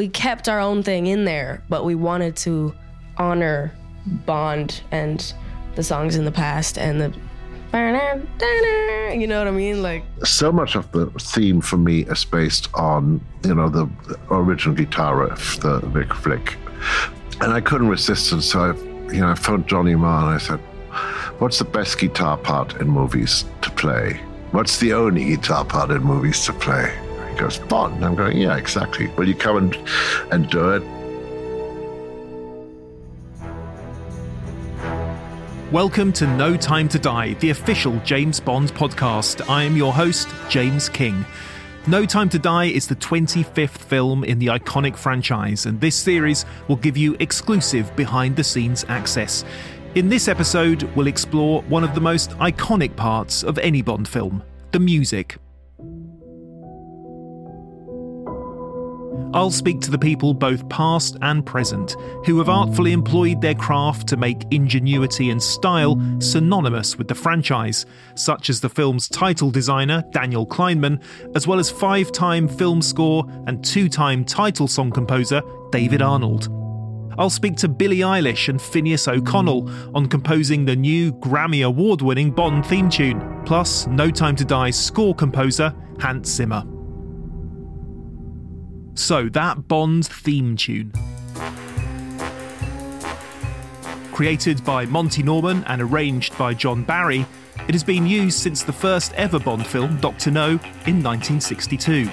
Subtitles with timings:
[0.00, 2.74] we kept our own thing in there, but we wanted to
[3.18, 3.70] honor
[4.24, 5.34] Bond and
[5.74, 7.12] the songs in the past and the
[9.12, 9.82] you know what I mean?
[9.82, 13.86] Like so much of the theme for me is based on you know the
[14.30, 16.56] original guitar riff, the Vic Flick,
[17.42, 18.40] and I couldn't resist it.
[18.40, 20.60] So I, you know, I phoned Johnny Marr and I said,
[21.40, 24.18] "What's the best guitar part in movies to play?
[24.52, 27.09] What's the only guitar part in movies to play?"
[27.40, 29.06] Goes, "Bond." I'm going, "Yeah, exactly.
[29.16, 29.78] Will you come and
[30.30, 30.82] and do it?"
[35.72, 39.48] Welcome to No Time to Die, the official James Bond podcast.
[39.48, 41.24] I am your host, James King.
[41.86, 46.44] No Time to Die is the 25th film in the iconic franchise, and this series
[46.68, 49.46] will give you exclusive behind the scenes access.
[49.94, 54.42] In this episode, we'll explore one of the most iconic parts of any Bond film
[54.72, 55.38] the music.
[59.32, 61.94] I'll speak to the people, both past and present,
[62.26, 67.86] who have artfully employed their craft to make ingenuity and style synonymous with the franchise,
[68.16, 71.00] such as the film's title designer, Daniel Kleinman,
[71.36, 76.48] as well as five time film score and two time title song composer, David Arnold.
[77.16, 82.32] I'll speak to Billie Eilish and Finneas O'Connell on composing the new Grammy Award winning
[82.32, 86.64] Bond theme tune, plus No Time to Die's score composer, Hans Zimmer.
[89.00, 90.92] So, that Bond theme tune.
[94.12, 97.24] Created by Monty Norman and arranged by John Barry,
[97.66, 100.30] it has been used since the first ever Bond film, Dr.
[100.30, 100.50] No,
[100.86, 102.10] in 1962.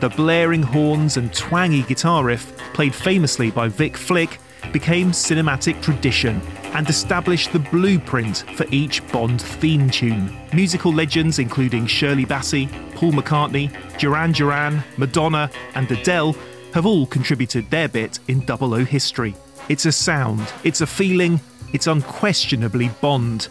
[0.00, 4.38] The blaring horns and twangy guitar riff, played famously by Vic Flick,
[4.72, 6.40] became cinematic tradition
[6.74, 10.34] and established the blueprint for each Bond theme tune.
[10.52, 16.34] Musical legends including Shirley Bassey, Paul McCartney, Duran Duran, Madonna, and Adele
[16.72, 19.34] have all contributed their bit in 00 history.
[19.68, 21.40] It's a sound, it's a feeling,
[21.72, 23.48] it's unquestionably Bond.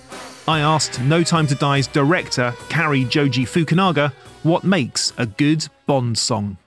[0.47, 4.11] I asked No Time to Die's director, Cary Joji Fukunaga,
[4.43, 6.57] what makes a good Bond song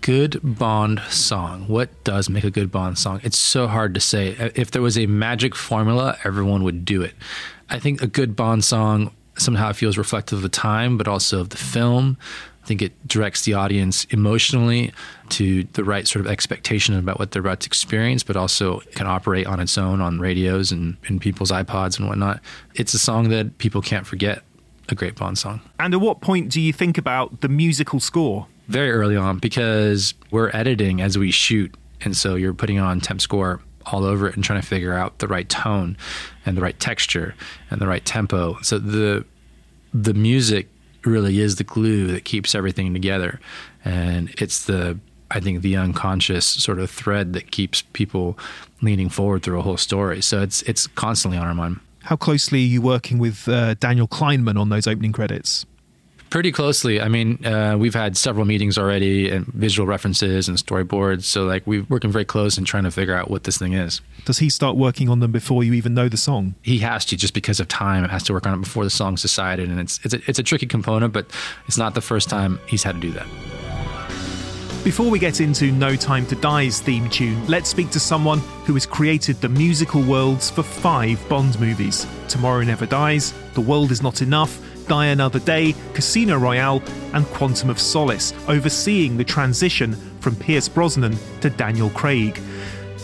[0.00, 1.66] good Bond song.
[1.68, 3.20] What does make a good Bond song?
[3.22, 4.36] It's so hard to say.
[4.36, 7.14] Uh, if there was a magic formula, everyone would do it.
[7.68, 11.50] I think a good Bond song somehow feels reflective of the time, but also of
[11.50, 12.16] the film.
[12.62, 14.92] I think it directs the audience emotionally
[15.30, 19.06] to the right sort of expectation about what they're about to experience, but also can
[19.06, 22.40] operate on its own on radios and in people's iPods and whatnot.
[22.74, 24.42] It's a song that people can't forget.
[24.88, 25.60] A great Bond song.
[25.78, 28.48] And at what point do you think about the musical score?
[28.70, 31.74] Very early on because we're editing as we shoot.
[32.02, 35.18] And so you're putting on temp score all over it and trying to figure out
[35.18, 35.96] the right tone
[36.46, 37.34] and the right texture
[37.70, 38.58] and the right tempo.
[38.62, 39.24] So the
[39.92, 40.68] the music
[41.04, 43.40] really is the glue that keeps everything together.
[43.84, 44.98] And it's the
[45.30, 48.38] I think the unconscious sort of thread that keeps people
[48.82, 50.22] leaning forward through a whole story.
[50.22, 51.80] So it's it's constantly on our mind.
[52.02, 55.66] How closely are you working with uh, Daniel Kleinman on those opening credits?
[56.30, 57.00] Pretty closely.
[57.00, 61.24] I mean, uh, we've had several meetings already and visual references and storyboards.
[61.24, 64.00] So, like, we're working very close and trying to figure out what this thing is.
[64.26, 66.54] Does he start working on them before you even know the song?
[66.62, 68.04] He has to, just because of time.
[68.04, 69.68] It has to work on it before the song's decided.
[69.70, 71.26] And it's, it's, a, it's a tricky component, but
[71.66, 73.26] it's not the first time he's had to do that.
[74.84, 78.72] Before we get into No Time to Die's theme tune, let's speak to someone who
[78.74, 84.00] has created the musical worlds for five Bond movies Tomorrow Never Dies, The World Is
[84.00, 84.58] Not Enough,
[84.90, 91.16] Die Another Day, Casino Royale, and Quantum of Solace, overseeing the transition from Pierce Brosnan
[91.42, 92.40] to Daniel Craig.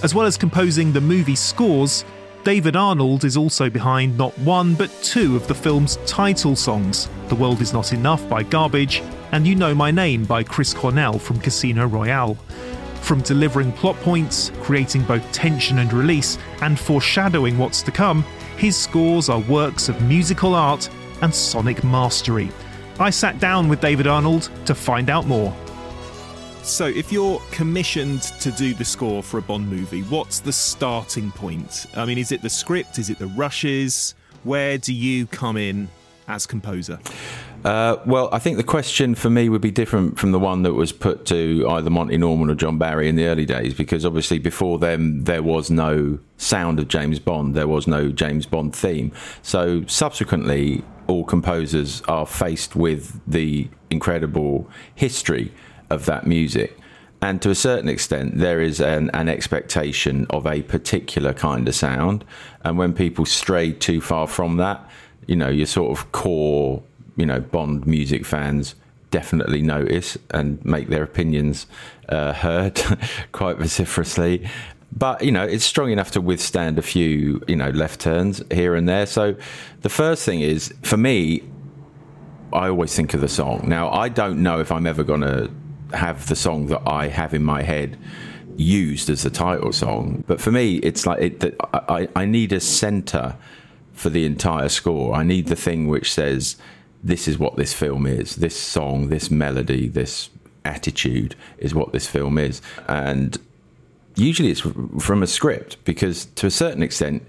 [0.03, 2.05] As well as composing the movie scores,
[2.43, 7.37] David Arnold is also behind not one but two of the film's title songs The
[7.37, 11.39] World Is Not Enough by Garbage and You Know My Name by Chris Cornell from
[11.39, 12.35] Casino Royale.
[13.01, 18.25] From delivering plot points, creating both tension and release, and foreshadowing what's to come,
[18.57, 20.91] his scores are works of musical art
[21.23, 22.51] and sonic mastery.
[22.99, 25.55] I sat down with David Arnold to find out more.
[26.63, 31.31] So, if you're commissioned to do the score for a Bond movie, what's the starting
[31.31, 31.87] point?
[31.95, 32.99] I mean, is it the script?
[32.99, 34.17] Is it the rushes?
[34.43, 35.89] Where do you come in
[36.27, 36.99] as composer?
[37.65, 40.75] Uh, well, I think the question for me would be different from the one that
[40.75, 44.39] was put to either Monty Norman or John Barry in the early days, because obviously
[44.39, 49.13] before them there was no sound of James Bond, there was no James Bond theme.
[49.43, 55.53] So subsequently, all composers are faced with the incredible history
[55.91, 56.79] of that music.
[57.23, 61.75] And to a certain extent, there is an, an, expectation of a particular kind of
[61.75, 62.25] sound.
[62.63, 64.89] And when people stray too far from that,
[65.27, 66.83] you know, your sort of core,
[67.17, 68.75] you know, Bond music fans
[69.11, 71.67] definitely notice and make their opinions
[72.09, 72.81] uh, heard
[73.33, 74.47] quite vociferously.
[74.97, 78.75] But you know, it's strong enough to withstand a few you know left turns here
[78.75, 79.07] and there.
[79.07, 79.37] So
[79.83, 81.43] the first thing is for me,
[82.53, 83.69] I always think of the song.
[83.69, 85.51] Now I don't know if I'm ever going to
[85.93, 87.99] have the song that I have in my head
[88.57, 90.25] used as the title song.
[90.27, 93.37] But for me, it's like it, I, I need a center
[93.93, 95.15] for the entire score.
[95.15, 96.57] I need the thing which says,
[97.03, 98.37] this is what this film is.
[98.37, 100.31] This song, this melody, this
[100.65, 102.61] attitude is what this film is.
[102.89, 103.39] And
[104.17, 104.63] usually it's
[104.99, 107.27] from a script because to a certain extent,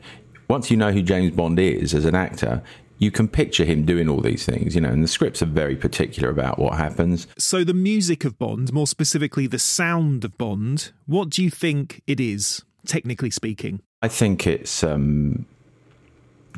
[0.50, 2.64] once you know who James Bond is as an actor,
[3.00, 5.76] you can picture him doing all these things, you know, and the scripts are very
[5.76, 7.28] particular about what happens.
[7.38, 12.02] So, the music of Bond, more specifically the sound of Bond, what do you think
[12.08, 13.82] it is, technically speaking?
[14.02, 15.46] I think it's um,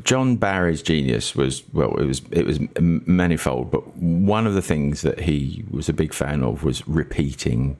[0.04, 5.02] John Barry's genius was well, it was it was manifold, but one of the things
[5.02, 7.76] that he was a big fan of was repeating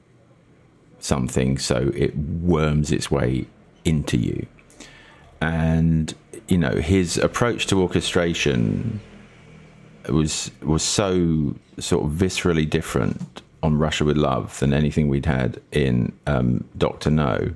[1.03, 3.45] something so it worms its way
[3.85, 4.45] into you.
[5.41, 6.13] And
[6.47, 8.99] you know his approach to orchestration
[10.09, 15.61] was was so sort of viscerally different on Russia with Love than anything we'd had
[15.71, 17.53] in um, Doctor No.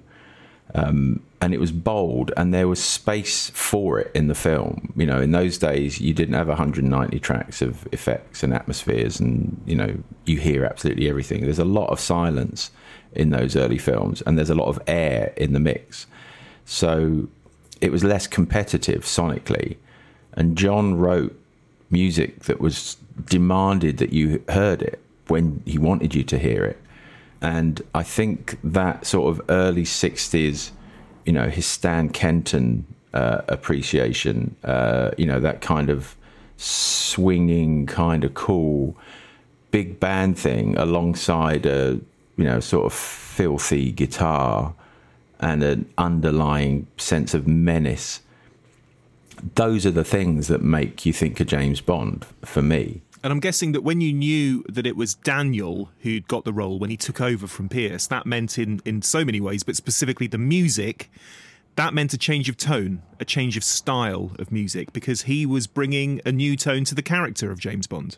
[0.73, 5.05] Um, and it was bold and there was space for it in the film you
[5.05, 9.75] know in those days you didn't have 190 tracks of effects and atmospheres and you
[9.75, 9.95] know
[10.25, 12.71] you hear absolutely everything there's a lot of silence
[13.15, 16.07] in those early films and there's a lot of air in the mix.
[16.65, 17.27] So
[17.81, 19.77] it was less competitive sonically.
[20.33, 21.39] And john wrote
[21.89, 26.79] music that was demanded that you heard it when he wanted you to hear it.
[27.41, 30.71] And i think that sort of early 60s
[31.25, 36.15] you know his Stan Kenton uh, appreciation, uh, you know that kind of
[36.57, 38.95] swinging, kind of cool,
[39.71, 41.99] big band thing alongside a
[42.37, 44.73] you know sort of filthy guitar
[45.39, 48.21] and an underlying sense of menace.
[49.55, 53.01] Those are the things that make you think of James Bond for me.
[53.21, 56.77] And I'm guessing that when you knew that it was Daniel who'd got the role
[56.77, 60.27] when he took over from Pierce, that meant in, in so many ways, but specifically
[60.27, 61.09] the music,
[61.75, 65.65] that meant a change of tone, a change of style of music, because he was
[65.65, 68.17] bringing a new tone to the character of James Bond.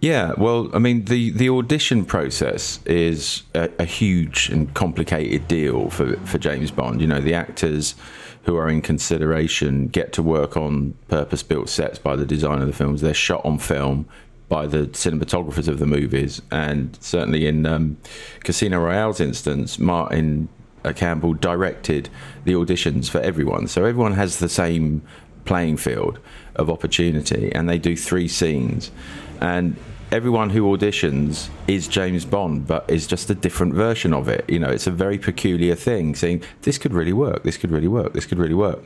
[0.00, 5.90] Yeah, well, I mean, the, the audition process is a, a, huge and complicated deal
[5.90, 7.00] for, for James Bond.
[7.00, 7.96] You know, the actors
[8.44, 12.68] who are in consideration get to work on purpose built sets by the designer of
[12.68, 13.00] the films.
[13.00, 14.08] They're shot on film
[14.48, 16.40] by the cinematographers of the movies.
[16.52, 17.98] And certainly in um,
[18.44, 20.48] Casino Royale's instance, Martin
[20.94, 22.08] Campbell directed
[22.44, 23.66] the auditions for everyone.
[23.66, 25.02] So everyone has the same
[25.44, 26.18] playing field
[26.56, 28.90] of opportunity, and they do three scenes.
[29.40, 29.76] And
[30.10, 34.48] everyone who auditions is James Bond, but is just a different version of it.
[34.48, 37.88] You know, it's a very peculiar thing saying, this could really work, this could really
[37.88, 38.82] work, this could really work.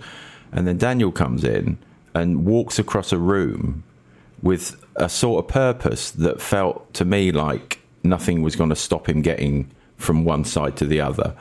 [0.50, 1.78] And then Daniel comes in
[2.14, 3.84] and walks across a room
[4.42, 9.08] with a sort of purpose that felt to me like nothing was going to stop
[9.08, 11.34] him getting from one side to the other.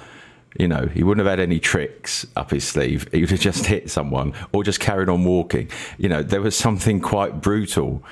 [0.60, 3.08] You know, he wouldn't have had any tricks up his sleeve.
[3.12, 5.70] He would have just hit someone or just carried on walking.
[5.98, 8.04] You know, there was something quite brutal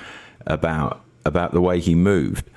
[0.46, 2.48] about about the way he moved,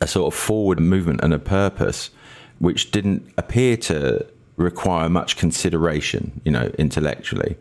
[0.00, 2.10] a sort of forward movement and a purpose,
[2.58, 4.26] which didn't appear to
[4.56, 7.56] require much consideration, you know, intellectually.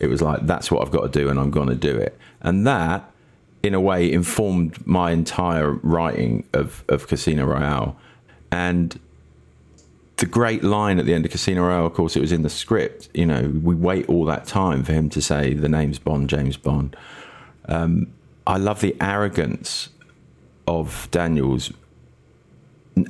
[0.00, 2.18] It was like, that's what I've got to do and I'm going to do it.
[2.42, 3.10] And that,
[3.62, 7.96] in a way, informed my entire writing of, of Casino Royale.
[8.50, 8.98] And
[10.18, 12.50] the great line at the end of Casino Royale, of course, it was in the
[12.50, 13.08] script.
[13.14, 16.56] You know, we wait all that time for him to say the name's Bond, James
[16.56, 16.96] Bond.
[17.66, 18.08] Um,
[18.46, 19.88] I love the arrogance
[20.66, 21.72] of Daniels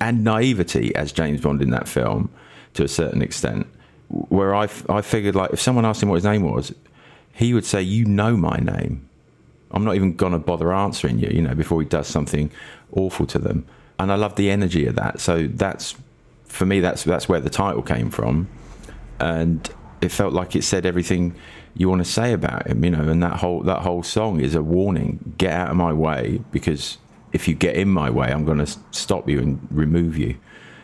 [0.00, 2.30] and naivety as James Bond in that film
[2.74, 3.66] to a certain extent.
[4.08, 6.72] Where I, I figured, like, if someone asked him what his name was,
[7.32, 9.08] he would say, You know my name.
[9.70, 12.50] I'm not even going to bother answering you, you know, before he does something
[12.92, 13.66] awful to them.
[13.98, 15.20] And I love the energy of that.
[15.20, 15.96] So that's,
[16.44, 18.48] for me, that's, that's where the title came from.
[19.18, 19.68] And
[20.00, 21.34] it felt like it said everything
[21.76, 24.54] you want to say about him, you know, and that whole that whole song is
[24.54, 26.98] a warning: get out of my way, because
[27.32, 30.36] if you get in my way, I'm going to stop you and remove you.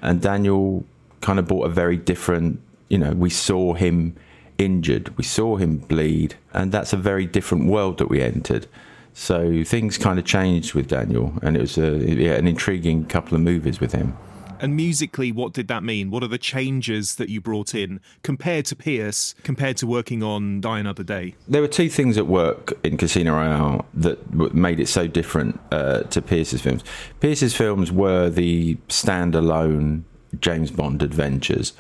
[0.03, 0.85] And Daniel
[1.21, 4.17] kind of brought a very different, you know, we saw him
[4.59, 8.67] injured, we saw him bleed, and that's a very different world that we entered.
[9.15, 13.37] So things kind of changed with Daniel, and it was a, yeah, an intriguing couple
[13.37, 14.17] of movies with him.
[14.61, 16.11] And musically, what did that mean?
[16.11, 20.61] What are the changes that you brought in compared to Pierce, compared to working on
[20.61, 21.35] Die Another Day?
[21.49, 26.03] There were two things at work in Casino Royale that made it so different uh,
[26.03, 26.85] to Pierce's films.
[27.21, 30.03] Pierce's films were the standalone
[30.41, 31.73] James Bond adventures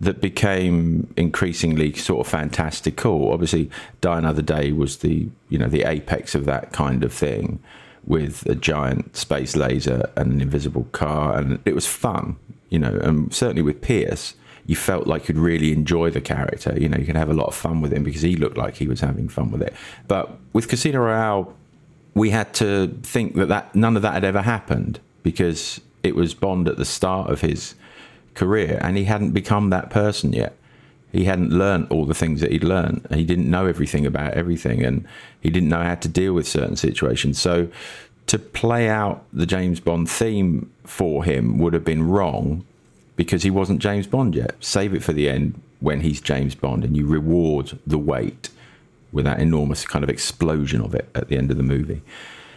[0.00, 3.32] that became increasingly sort of fantastical.
[3.32, 7.60] Obviously, Die Another Day was the you know the apex of that kind of thing,
[8.06, 12.36] with a giant space laser and an invisible car, and it was fun,
[12.68, 12.98] you know.
[13.02, 14.34] And certainly with Pierce,
[14.66, 16.74] you felt like you'd really enjoy the character.
[16.78, 18.76] You know, you could have a lot of fun with him because he looked like
[18.76, 19.74] he was having fun with it.
[20.08, 21.54] But with Casino Royale,
[22.14, 26.34] we had to think that, that none of that had ever happened because it was
[26.34, 27.74] Bond at the start of his
[28.34, 30.56] career, and he hadn't become that person yet.
[31.14, 33.06] He hadn't learned all the things that he'd learned.
[33.14, 35.06] He didn't know everything about everything, and
[35.40, 37.40] he didn't know how to deal with certain situations.
[37.40, 37.68] So,
[38.26, 42.64] to play out the James Bond theme for him would have been wrong
[43.14, 44.56] because he wasn't James Bond yet.
[44.58, 48.48] Save it for the end when he's James Bond, and you reward the wait
[49.12, 52.02] with that enormous kind of explosion of it at the end of the movie.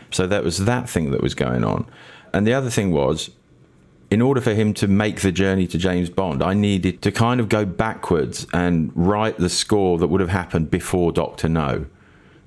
[0.10, 1.86] So that was that thing that was going on.
[2.34, 3.30] And the other thing was
[4.10, 7.40] in order for him to make the journey to James Bond, I needed to kind
[7.40, 11.86] of go backwards and write the score that would have happened before Doctor No.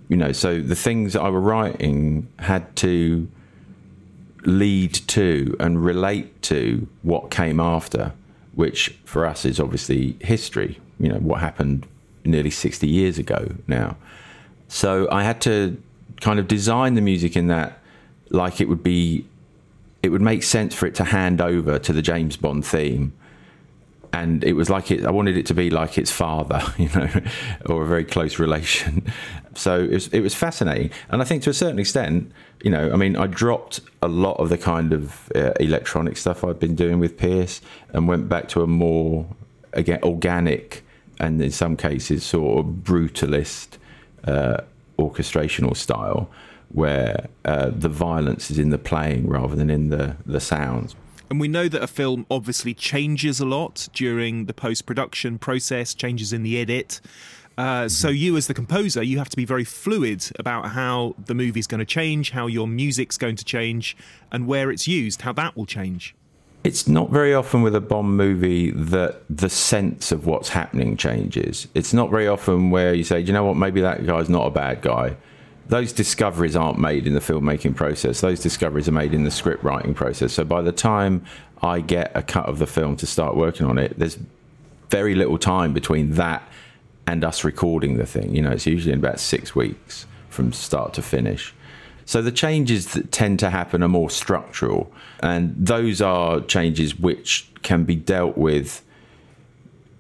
[0.09, 3.29] You know, so the things that I were writing had to
[4.45, 8.13] lead to and relate to what came after,
[8.55, 11.87] which for us is obviously history, you know, what happened
[12.25, 13.97] nearly 60 years ago now.
[14.69, 15.81] So I had to
[16.21, 17.79] kind of design the music in that
[18.31, 19.27] like it would be
[20.03, 23.13] it would make sense for it to hand over to the James Bond theme.
[24.13, 27.09] And it was like it, I wanted it to be like its father, you know,
[27.67, 29.13] or a very close relation.
[29.55, 30.91] So it was, it was fascinating.
[31.11, 34.35] And I think to a certain extent, you know, I mean, I dropped a lot
[34.35, 37.61] of the kind of uh, electronic stuff I'd been doing with Pierce
[37.93, 39.27] and went back to a more,
[39.73, 40.85] again, organic
[41.19, 43.77] and in some cases sort of brutalist
[44.25, 44.63] uh,
[44.99, 46.31] orchestrational style
[46.73, 50.95] where uh, the violence is in the playing rather than in the, the sounds.
[51.29, 55.95] And we know that a film obviously changes a lot during the post production process,
[55.95, 57.01] changes in the edit.
[57.57, 61.35] Uh, so you, as the composer, you have to be very fluid about how the
[61.35, 63.97] movie's going to change, how your music's going to change,
[64.33, 66.15] and where it's used, how that will change.
[66.65, 71.69] It's not very often with a Bond movie that the sense of what's happening changes.
[71.75, 74.51] It's not very often where you say, you know what, maybe that guy's not a
[74.51, 75.17] bad guy
[75.71, 78.21] those discoveries aren't made in the filmmaking process.
[78.21, 80.33] Those discoveries are made in the script writing process.
[80.33, 81.25] So by the time
[81.63, 84.19] I get a cut of the film to start working on it, there's
[84.91, 86.43] very little time between that
[87.07, 88.35] and us recording the thing.
[88.35, 91.55] You know, it's usually in about six weeks from start to finish.
[92.05, 97.49] So the changes that tend to happen are more structural, and those are changes which
[97.63, 98.83] can be dealt with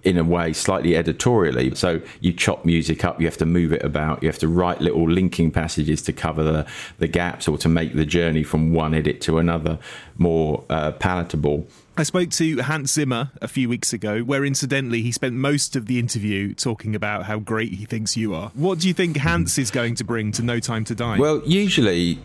[0.02, 1.74] in a way slightly editorially.
[1.74, 4.80] So you chop music up, you have to move it about, you have to write
[4.80, 6.66] little linking passages to cover the,
[6.98, 9.78] the gaps or to make the journey from one edit to another
[10.16, 11.66] more uh, palatable.
[11.96, 15.86] I spoke to Hans Zimmer a few weeks ago, where incidentally he spent most of
[15.86, 18.50] the interview talking about how great he thinks you are.
[18.54, 21.18] What do you think Hans is going to bring to No Time to Die?
[21.18, 22.18] Well, usually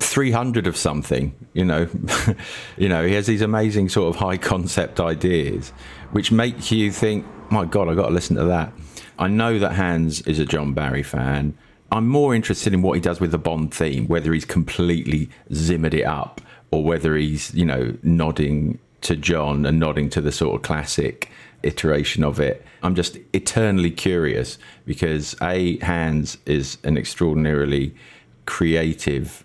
[0.00, 1.88] 300 of something you know
[2.76, 5.72] you know he has these amazing sort of high concept ideas
[6.12, 8.72] which make you think my god I've got to listen to that.
[9.18, 11.56] I know that hans is a john barry fan.
[11.90, 15.94] I'm more interested in what he does with the bond theme whether he's completely zimmered
[15.94, 16.40] it up
[16.70, 21.30] or whether he's you know nodding to john and nodding to the sort of classic
[21.62, 22.64] iteration of it.
[22.82, 27.94] I'm just eternally curious because a hans is an extraordinarily
[28.46, 29.44] creative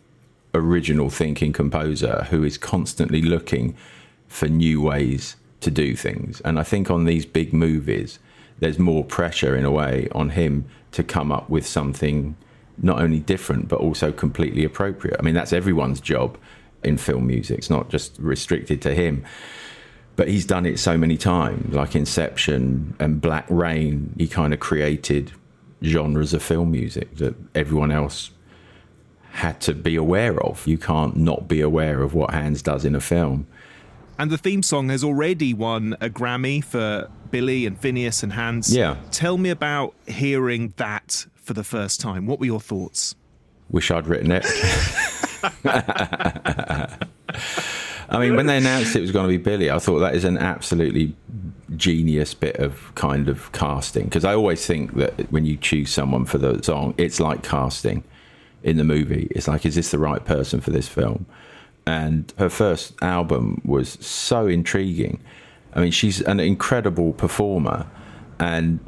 [0.54, 3.76] original thinking composer who is constantly looking
[4.28, 6.42] for new ways to do things.
[6.42, 8.20] And I think on these big movies,
[8.60, 12.36] there's more pressure in a way on him to come up with something
[12.80, 15.18] not only different but also completely appropriate.
[15.20, 16.38] I mean, that's everyone's job
[16.84, 17.58] in film music.
[17.60, 19.26] It's not just restricted to him.
[20.16, 24.16] But he's done it so many times, like Inception and Black Rain.
[24.18, 25.32] He kind of created
[25.84, 28.32] genres of film music that everyone else
[29.30, 30.66] had to be aware of.
[30.66, 33.46] You can't not be aware of what Hans does in a film.
[34.20, 38.76] And the theme song has already won a Grammy for Billie and Finneas and Hans.
[38.76, 38.98] Yeah.
[39.12, 42.26] Tell me about hearing that for the first time.
[42.26, 43.16] What were your thoughts?
[43.70, 44.46] Wish I'd written it.
[48.10, 50.24] I mean, when they announced it was going to be Billie, I thought that is
[50.24, 51.14] an absolutely
[51.76, 54.06] genius bit of kind of casting.
[54.06, 58.04] Because I always think that when you choose someone for the song, it's like casting
[58.64, 59.28] in the movie.
[59.32, 61.26] It's like, is this the right person for this film?
[61.88, 65.22] And her first album was so intriguing.
[65.74, 67.88] I mean, she's an incredible performer,
[68.39, 68.82] and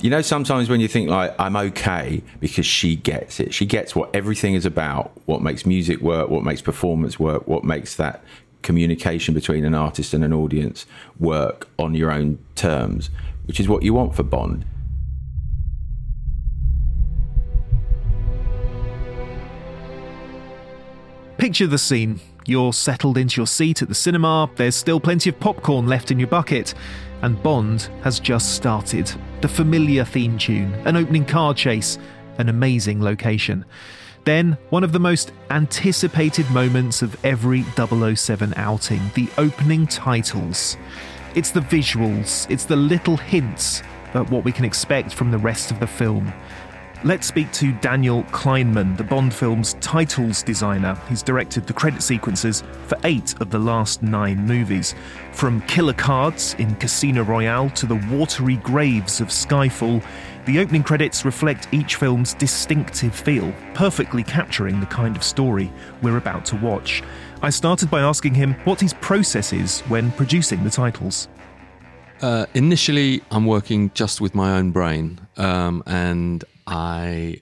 [0.00, 3.94] you know, sometimes when you think like I'm okay because she gets it, she gets
[3.94, 8.24] what everything is about, what makes music work, what makes performance work, what makes that
[8.62, 10.86] communication between an artist and an audience
[11.20, 13.10] work on your own terms,
[13.46, 14.64] which is what you want for Bond.
[21.40, 22.20] Picture the scene.
[22.44, 26.18] You're settled into your seat at the cinema, there's still plenty of popcorn left in
[26.18, 26.74] your bucket,
[27.22, 29.10] and Bond has just started.
[29.40, 31.96] The familiar theme tune, an opening car chase,
[32.36, 33.64] an amazing location.
[34.26, 40.76] Then, one of the most anticipated moments of every 007 outing the opening titles.
[41.34, 43.82] It's the visuals, it's the little hints
[44.12, 46.34] at what we can expect from the rest of the film.
[47.02, 51.00] Let's speak to Daniel Kleinman, the Bond film's titles designer.
[51.08, 54.94] He's directed the credit sequences for eight of the last nine movies.
[55.32, 60.04] From killer cards in Casino Royale to the watery graves of Skyfall,
[60.44, 66.18] the opening credits reflect each film's distinctive feel, perfectly capturing the kind of story we're
[66.18, 67.02] about to watch.
[67.40, 71.28] I started by asking him what his process is when producing the titles.
[72.20, 77.40] Uh, initially, I'm working just with my own brain, um, and I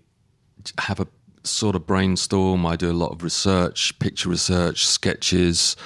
[0.79, 1.07] have a
[1.45, 2.67] sort of brainstorm.
[2.67, 5.77] I do a lot of research, picture research, sketches,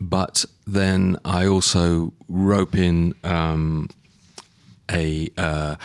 [0.00, 3.88] but then I also rope in um,
[4.90, 5.30] a.
[5.36, 5.76] Uh,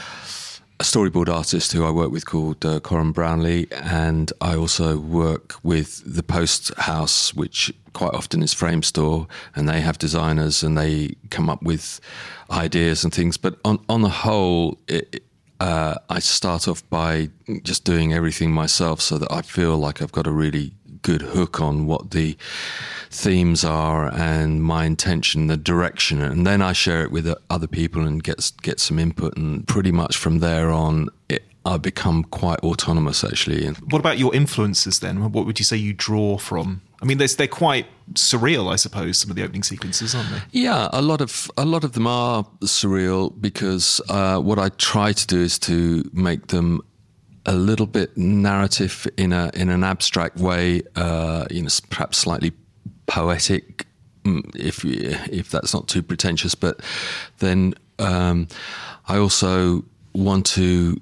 [0.79, 5.55] a storyboard artist who I work with called uh, Corin Brownlee, and I also work
[5.63, 11.15] with the Post House, which quite often is Framestore, and they have designers and they
[11.31, 12.00] come up with
[12.51, 13.38] ideas and things.
[13.38, 15.24] But on on the whole, it,
[15.59, 17.29] uh, I start off by
[17.63, 21.61] just doing everything myself so that I feel like I've got a really good hook
[21.61, 22.35] on what the
[23.09, 28.05] themes are and my intention, the direction, and then I share it with other people
[28.05, 29.37] and get get some input.
[29.37, 33.67] And pretty much from there on, it, I become quite autonomous actually.
[33.67, 35.31] What about your influences then?
[35.31, 36.81] What would you say you draw from?
[37.01, 39.17] I mean, they're, they're quite surreal, I suppose.
[39.17, 40.41] Some of the opening sequences, aren't they?
[40.51, 45.13] Yeah, a lot of a lot of them are surreal because uh, what I try
[45.13, 46.81] to do is to make them
[47.45, 52.51] a little bit narrative in a in an abstract way, uh, you know, perhaps slightly
[53.05, 53.86] poetic,
[54.23, 56.55] mm, if if that's not too pretentious.
[56.55, 56.81] But
[57.39, 58.47] then um,
[59.07, 59.83] I also
[60.13, 60.99] want to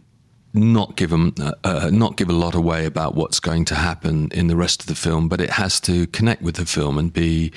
[0.55, 4.29] not give them uh, uh, not give a lot away about what's going to happen
[4.31, 7.13] in the rest of the film, but it has to connect with the film and
[7.13, 7.51] be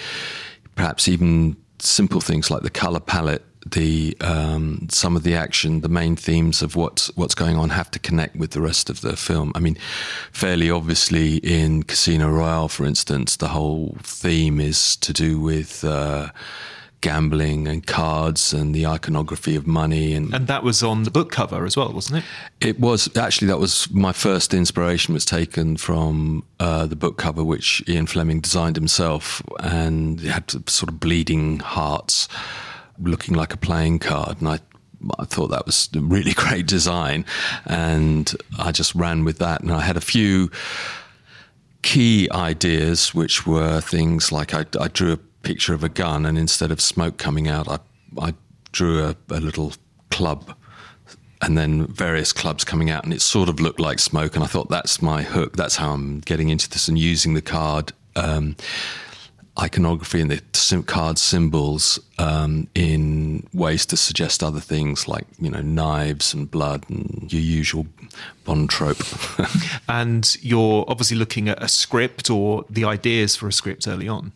[0.74, 5.88] perhaps even simple things like the color palette, the um, some of the action, the
[5.88, 9.16] main themes of what's what's going on have to connect with the rest of the
[9.16, 9.52] film.
[9.54, 9.76] I mean,
[10.32, 15.84] fairly obviously in Casino Royale, for instance, the whole theme is to do with.
[15.84, 16.28] Uh,
[17.00, 21.30] gambling and cards and the iconography of money and and that was on the book
[21.30, 22.24] cover as well wasn't it?
[22.66, 27.44] It was actually that was my first inspiration was taken from uh, the book cover
[27.44, 32.28] which Ian Fleming designed himself and it had sort of bleeding hearts
[33.00, 34.40] looking like a playing card.
[34.40, 34.58] And I
[35.18, 37.24] I thought that was a really great design.
[37.66, 39.60] And I just ran with that.
[39.60, 40.50] And I had a few
[41.82, 46.36] key ideas which were things like I, I drew a picture of a gun, and
[46.36, 47.78] instead of smoke coming out, I,
[48.20, 48.34] I
[48.70, 49.72] drew a, a little
[50.10, 50.54] club
[51.40, 54.34] and then various clubs coming out, and it sort of looked like smoke.
[54.34, 55.56] And I thought that's my hook.
[55.56, 58.56] That's how I'm getting into this and using the card um,
[59.58, 65.62] iconography and the card symbols um, in ways to suggest other things like you know
[65.62, 67.86] knives and blood and your usual
[68.44, 69.02] Bond trope.
[69.88, 74.32] and you're obviously looking at a script or the ideas for a script early on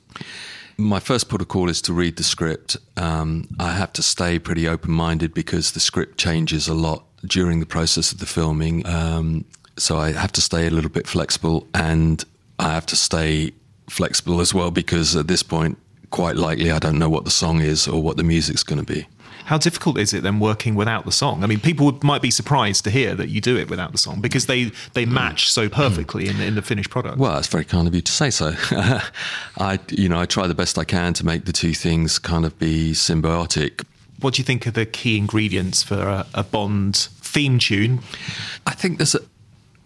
[0.76, 2.76] my first protocol is to read the script.
[2.96, 7.60] Um, I have to stay pretty open minded because the script changes a lot during
[7.60, 8.86] the process of the filming.
[8.86, 9.44] Um,
[9.76, 12.24] so I have to stay a little bit flexible and
[12.58, 13.52] I have to stay
[13.88, 15.78] flexible as well because at this point,
[16.10, 18.92] quite likely, I don't know what the song is or what the music's going to
[18.92, 19.06] be.
[19.44, 21.42] How difficult is it then working without the song?
[21.42, 24.20] I mean, people might be surprised to hear that you do it without the song
[24.20, 25.12] because they, they mm.
[25.12, 25.72] match so mm.
[25.72, 27.18] perfectly in the, in the finished product.
[27.18, 28.54] Well, it's very kind of you to say so.
[29.58, 32.44] I, you know, I try the best I can to make the two things kind
[32.44, 33.84] of be symbiotic.
[34.20, 38.00] What do you think are the key ingredients for a, a Bond theme tune?
[38.66, 39.20] I think there's a,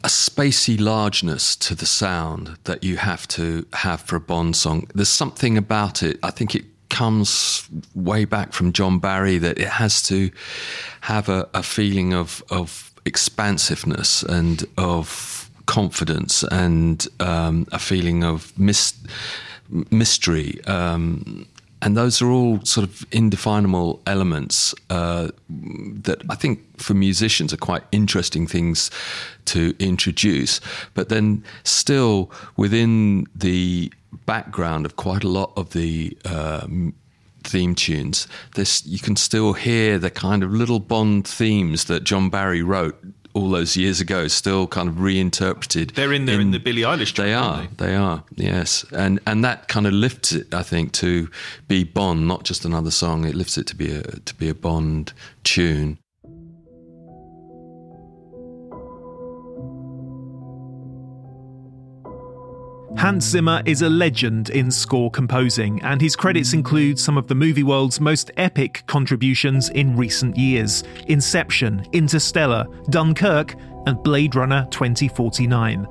[0.04, 4.88] a spacey largeness to the sound that you have to have for a Bond song.
[4.94, 6.18] There's something about it.
[6.22, 6.64] I think it
[6.96, 10.30] comes way back from John Barry that it has to
[11.02, 18.58] have a, a feeling of, of expansiveness and of confidence and um, a feeling of
[18.58, 18.98] mis-
[19.90, 20.58] mystery.
[20.64, 21.46] Um,
[21.82, 27.58] and those are all sort of indefinable elements uh, that I think for musicians are
[27.58, 28.90] quite interesting things
[29.46, 30.62] to introduce.
[30.94, 33.92] But then, still within the
[34.24, 36.66] background of quite a lot of the uh,
[37.44, 42.30] theme tunes, this you can still hear the kind of little Bond themes that John
[42.30, 42.96] Barry wrote
[43.36, 45.90] all those years ago still kind of reinterpreted.
[45.90, 47.12] They're in there in, in the Billie Eilish.
[47.12, 47.68] Track, they are.
[47.76, 47.86] They?
[47.86, 47.94] they?
[47.94, 48.24] are.
[48.34, 51.28] Yes, and and that kind of lifts it, I think, to
[51.68, 53.26] be Bond, not just another song.
[53.26, 55.12] It lifts it to be a to be a Bond
[55.44, 55.98] tune.
[62.96, 67.34] Hans Zimmer is a legend in score composing, and his credits include some of the
[67.34, 73.54] movie world's most epic contributions in recent years Inception, Interstellar, Dunkirk,
[73.86, 75.86] and Blade Runner 2049.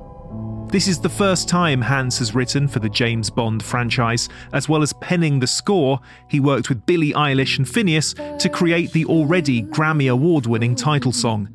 [0.71, 4.27] This is the first time Hans has written for the James Bond franchise.
[4.51, 8.91] As well as penning the score, he worked with Billie Eilish and Finneas to create
[8.93, 11.49] the already Grammy Award winning title song.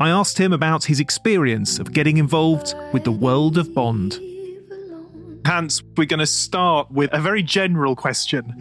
[0.00, 4.18] I asked him about his experience of getting involved with the world of Bond.
[5.46, 8.54] Hans, we're going to start with a very general question.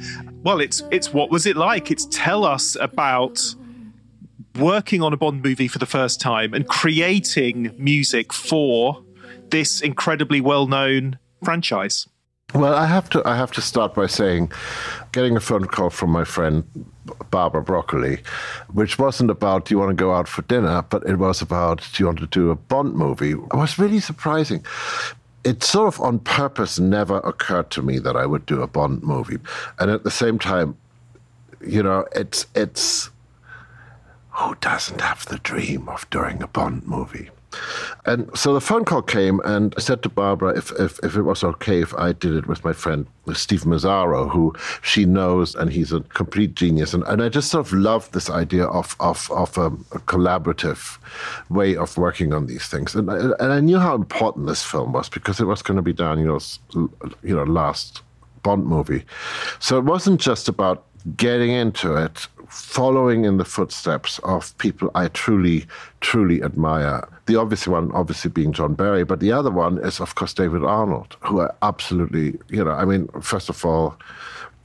[0.44, 1.92] Well, it's it's what was it like?
[1.92, 3.42] It's tell us about
[4.56, 9.04] working on a Bond movie for the first time and creating music for
[9.50, 12.08] this incredibly well-known franchise.
[12.56, 14.52] Well, I have to I have to start by saying
[15.12, 16.64] getting a phone call from my friend
[17.30, 18.20] Barbara Broccoli,
[18.72, 21.86] which wasn't about do you want to go out for dinner, but it was about
[21.94, 23.32] do you want to do a Bond movie.
[23.32, 24.66] It was really surprising
[25.48, 29.02] it sort of on purpose never occurred to me that I would do a Bond
[29.02, 29.38] movie.
[29.80, 30.76] And at the same time,
[31.66, 33.10] you know, it's it's
[34.32, 37.30] who doesn't have the dream of doing a Bond movie?
[38.06, 41.24] And so the phone call came, and I said to Barbara if, if, if it
[41.24, 45.72] was okay if I did it with my friend Steve Mazzaro, who she knows, and
[45.72, 46.94] he's a complete genius.
[46.94, 50.98] And, and I just sort of love this idea of, of, of a, a collaborative
[51.50, 52.96] way of working on these things.
[52.96, 55.82] And I, and I knew how important this film was because it was going to
[55.82, 58.02] be Daniel's you know, last
[58.44, 59.04] Bond movie.
[59.60, 65.08] So it wasn't just about getting into it following in the footsteps of people I
[65.10, 65.66] truly,
[66.02, 67.08] truly admire.
[67.26, 70.64] The obvious one, obviously, being John Barry, but the other one is, of course, David
[70.64, 73.98] Arnold, who I absolutely, you know, I mean, first of all,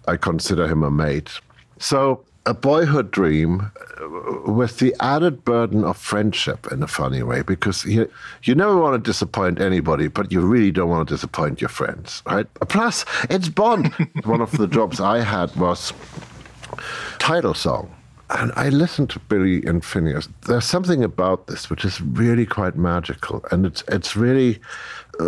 [0.06, 1.40] I consider him a mate.
[1.78, 7.42] So, a boyhood dream uh, with the added burden of friendship in a funny way,
[7.42, 8.10] because you,
[8.42, 12.22] you never want to disappoint anybody, but you really don't want to disappoint your friends,
[12.26, 12.46] right?
[12.68, 13.92] Plus, it's Bond.
[14.24, 15.92] One of the jobs I had was
[17.18, 17.94] title song.
[18.30, 20.26] And I listened to Billie and Finneas.
[20.46, 24.58] There's something about this which is really quite magical, and it's it's really
[25.20, 25.26] uh,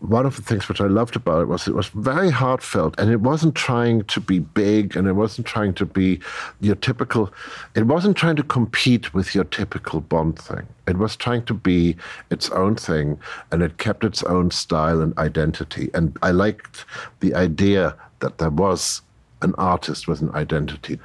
[0.00, 3.10] one of the things which I loved about it was it was very heartfelt, and
[3.10, 6.18] it wasn't trying to be big, and it wasn't trying to be
[6.60, 7.30] your typical.
[7.74, 10.66] It wasn't trying to compete with your typical Bond thing.
[10.88, 11.96] It was trying to be
[12.30, 13.18] its own thing,
[13.52, 15.90] and it kept its own style and identity.
[15.92, 16.86] And I liked
[17.20, 19.02] the idea that there was
[19.46, 20.98] an artist with an identity.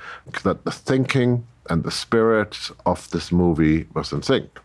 [0.43, 4.59] That the thinking and the spirit of this movie was in sync.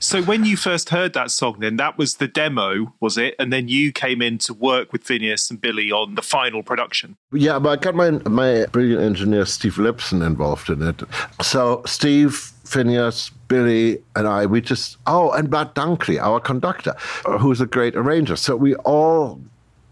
[0.00, 3.36] So when you first heard that song, then that was the demo, was it?
[3.38, 7.16] And then you came in to work with Finneas and Billie on the final production.
[7.32, 11.02] Yeah, but I got my my brilliant engineer Steve Lipson involved in it.
[11.40, 16.94] So Steve, Finneas, Billie, and I, we just oh, and Matt Dunkley, our conductor,
[17.38, 18.36] who's a great arranger.
[18.36, 19.40] So we all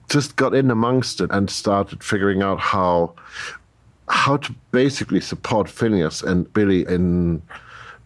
[0.08, 3.14] just got in amongst it and started figuring out how
[4.08, 7.42] how to basically support Finneas and Billie in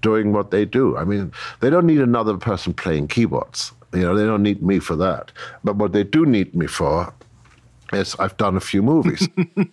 [0.00, 0.96] doing what they do.
[0.96, 3.72] I mean, they don't need another person playing keyboards.
[3.94, 5.30] You know, they don't need me for that.
[5.62, 7.14] But what they do need me for
[7.92, 9.28] Yes, I've done a few movies.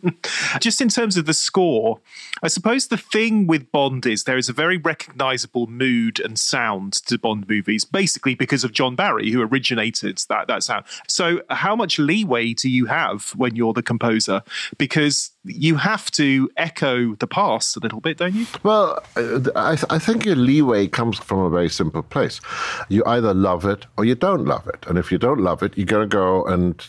[0.59, 2.01] Just in terms of the score,
[2.43, 6.93] I suppose the thing with Bond is there is a very recognizable mood and sound
[7.05, 10.85] to Bond movies, basically because of John Barry, who originated that, that sound.
[11.07, 14.41] So, how much leeway do you have when you're the composer?
[14.77, 18.45] Because you have to echo the past a little bit, don't you?
[18.63, 22.41] Well, uh, I, th- I think your leeway comes from a very simple place.
[22.89, 24.85] You either love it or you don't love it.
[24.87, 26.85] And if you don't love it, you're going to go and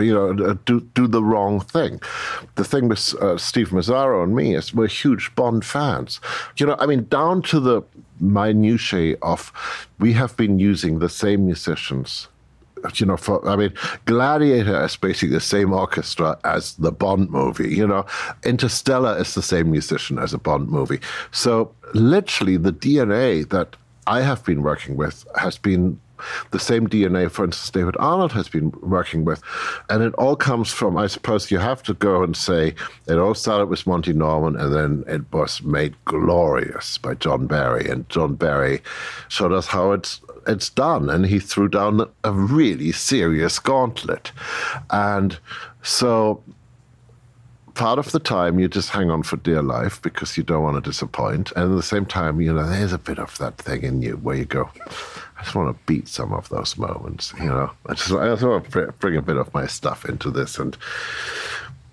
[0.00, 2.00] you know, uh, do do the wrong thing.
[2.56, 6.20] The thing with uh, Steve Mazzaro and me is we're huge Bond fans.
[6.56, 7.82] You know, I mean, down to the
[8.20, 9.52] minutiae of
[9.98, 12.28] we have been using the same musicians
[12.94, 13.72] you know, for I mean,
[14.04, 17.74] Gladiator is basically the same orchestra as the Bond movie.
[17.74, 18.06] You know,
[18.44, 21.00] Interstellar is the same musician as a Bond movie.
[21.32, 26.00] So literally, the DNA that I have been working with has been
[26.50, 29.42] the same DNA, for instance, David Arnold has been working with.
[29.88, 32.74] And it all comes from, I suppose you have to go and say,
[33.06, 37.88] it all started with Monty Norman and then it was made glorious by John Barry.
[37.88, 38.82] And John Barry
[39.28, 41.10] showed us how it's it's done.
[41.10, 44.30] And he threw down a really serious gauntlet.
[44.90, 45.38] And
[45.82, 46.42] so
[47.76, 50.82] part of the time you just hang on for dear life because you don't want
[50.82, 51.52] to disappoint.
[51.52, 54.16] And at the same time, you know, there's a bit of that thing in you
[54.16, 54.70] where you go,
[55.38, 57.70] I just want to beat some of those moments, you know.
[57.86, 60.76] I just, I just want to bring a bit of my stuff into this and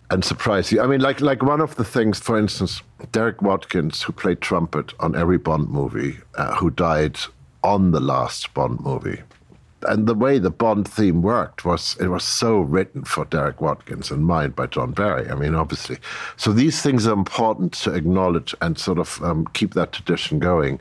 [0.09, 0.81] and surprise you.
[0.81, 4.93] I mean, like like one of the things, for instance, Derek Watkins, who played trumpet
[4.99, 7.17] on every Bond movie, uh, who died
[7.63, 9.21] on the last Bond movie.
[9.83, 14.11] And the way the Bond theme worked was it was so written for Derek Watkins
[14.11, 15.29] and mine by John Barry.
[15.29, 15.97] I mean, obviously.
[16.37, 20.79] So these things are important to acknowledge and sort of um, keep that tradition going.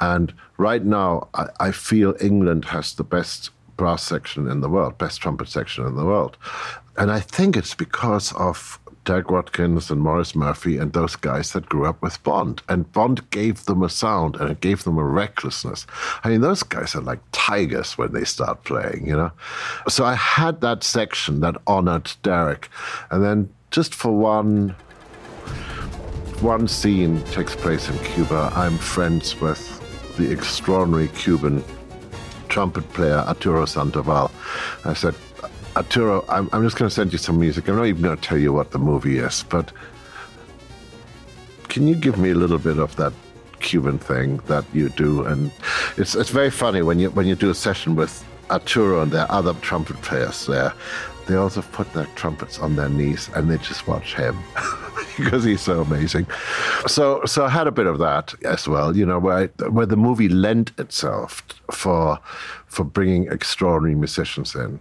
[0.00, 4.98] And right now, I, I feel England has the best brass section in the world,
[4.98, 6.36] best trumpet section in the world.
[6.96, 11.68] And I think it's because of Derek Watkins and Maurice Murphy and those guys that
[11.68, 12.62] grew up with Bond.
[12.68, 15.86] And Bond gave them a sound and it gave them a recklessness.
[16.22, 19.32] I mean, those guys are like tigers when they start playing, you know?
[19.88, 22.68] So I had that section that honored Derek.
[23.10, 24.76] And then just for one
[26.40, 28.52] one scene takes place in Cuba.
[28.56, 29.80] I'm friends with
[30.16, 31.62] the extraordinary Cuban
[32.48, 34.30] trumpet player Arturo Sandoval.
[34.84, 35.14] I said,
[35.76, 37.68] Arturo, I'm, I'm just going to send you some music.
[37.68, 39.72] I'm not even going to tell you what the movie is, but
[41.68, 43.12] can you give me a little bit of that
[43.60, 45.24] Cuban thing that you do?
[45.24, 45.50] And
[45.96, 49.30] it's it's very funny when you when you do a session with Arturo and their
[49.32, 50.74] other trumpet players there.
[51.26, 54.36] They also put their trumpets on their knees and they just watch him
[55.16, 56.26] because he's so amazing.
[56.86, 59.86] So so I had a bit of that as well, you know, where I, where
[59.86, 62.18] the movie lent itself for
[62.66, 64.80] for bringing extraordinary musicians in.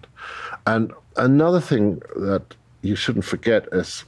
[0.65, 4.03] And another thing that you shouldn't forget is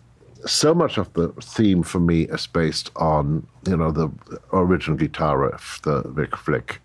[0.45, 4.11] so much of the theme for me is based on, you know, the
[4.51, 6.81] original guitar riff, the Vic Flick.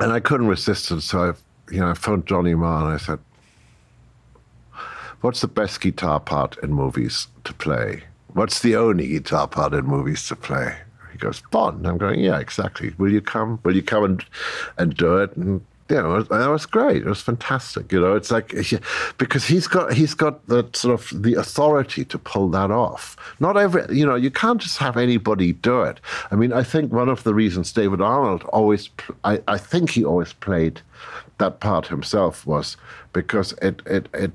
[0.00, 2.96] And I couldn't resist it, so I, you know, I phoned Johnny Marr and I
[2.96, 3.18] said,
[5.20, 8.04] "What's the best guitar part in movies to play?
[8.32, 10.78] What's the only guitar part in movies to play?"
[11.12, 12.94] He goes, "Bond." I'm going, "Yeah, exactly.
[12.96, 13.60] Will you come?
[13.62, 14.24] Will you come and
[14.78, 16.98] and do it?" And yeah, that was great.
[16.98, 17.90] It was fantastic.
[17.90, 18.54] You know, it's like
[19.18, 23.16] because he's got he's got the sort of the authority to pull that off.
[23.40, 26.00] Not every, you know, you can't just have anybody do it.
[26.30, 28.88] I mean, I think one of the reasons David Arnold always,
[29.24, 30.80] I, I think he always played
[31.38, 32.76] that part himself was
[33.12, 34.30] because it it it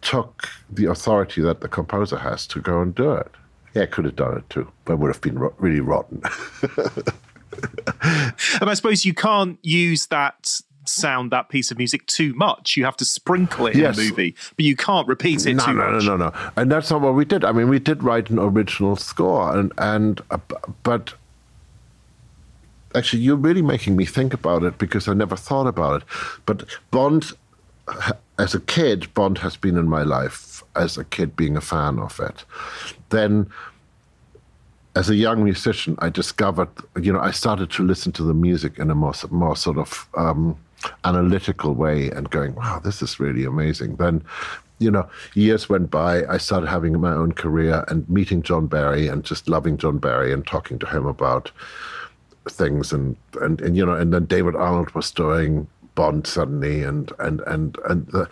[0.00, 3.30] took the authority that the composer has to go and do it.
[3.74, 6.22] Yeah, could have done it too, but it would have been ro- really rotten.
[8.60, 12.76] and I suppose you can't use that sound that piece of music too much.
[12.76, 13.96] You have to sprinkle it yes.
[13.96, 16.04] in the movie, but you can't repeat it no, too no, much.
[16.04, 16.50] No, no, no, no.
[16.56, 17.44] And that's not what we did.
[17.44, 20.38] I mean, we did write an original score, and and uh,
[20.82, 21.14] but
[22.94, 26.08] actually, you're really making me think about it because I never thought about it.
[26.46, 27.32] But Bond,
[28.38, 31.98] as a kid, Bond has been in my life as a kid, being a fan
[31.98, 32.44] of it.
[33.10, 33.50] Then
[34.96, 36.68] as a young musician, I discovered,
[37.00, 40.08] you know, I started to listen to the music in a more, more sort of
[40.16, 40.56] um,
[41.04, 43.96] analytical way and going, wow, this is really amazing.
[43.96, 44.24] Then,
[44.78, 46.26] you know, years went by.
[46.26, 50.32] I started having my own career and meeting John Barry and just loving John Barry
[50.32, 51.50] and talking to him about
[52.48, 57.12] things and and, and you know, and then David Arnold was doing Bond suddenly and
[57.18, 58.28] and and and the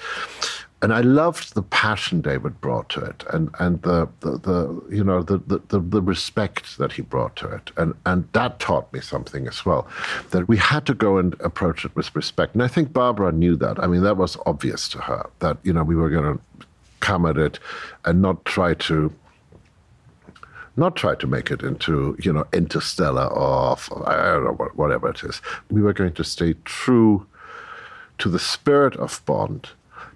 [0.82, 5.04] and I loved the passion David brought to it, and and the the, the you
[5.04, 9.00] know the, the the respect that he brought to it, and and that taught me
[9.00, 9.86] something as well,
[10.30, 13.54] that we had to go and approach it with respect, and I think Barbara knew
[13.56, 13.82] that.
[13.82, 16.66] I mean, that was obvious to her that you know we were going to
[16.98, 17.60] come at it,
[18.04, 19.14] and not try to.
[20.74, 25.22] Not try to make it into, you know, interstellar or I don't know, whatever it
[25.22, 25.42] is.
[25.70, 27.26] We were going to stay true
[28.16, 29.68] to the spirit of Bond,